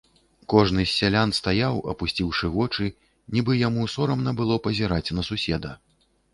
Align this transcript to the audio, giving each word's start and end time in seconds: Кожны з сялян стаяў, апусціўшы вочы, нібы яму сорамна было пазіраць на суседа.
Кожны 0.53 0.85
з 0.87 0.87
сялян 0.99 1.33
стаяў, 1.39 1.75
апусціўшы 1.93 2.51
вочы, 2.57 2.89
нібы 3.37 3.61
яму 3.67 3.87
сорамна 3.99 4.37
было 4.43 4.61
пазіраць 4.67 5.07
на 5.21 5.31
суседа. 5.33 5.71